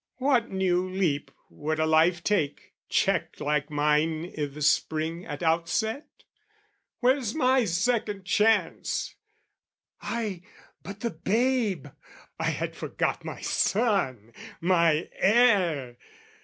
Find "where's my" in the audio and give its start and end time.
7.01-7.65